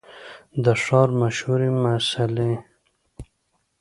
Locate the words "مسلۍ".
1.83-2.53